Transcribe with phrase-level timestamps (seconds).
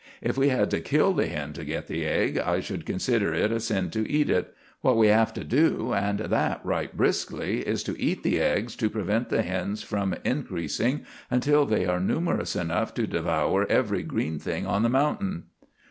[0.19, 3.51] If we had to kill the hen to get the egg, I should consider it
[3.51, 4.51] a sin to eat it.
[4.81, 8.89] What we have to do, and that right briskly, is to eat the eggs to
[8.89, 14.65] prevent the hens from increasing until they are numerous enough to devour every green thing
[14.65, 15.43] on the mountain."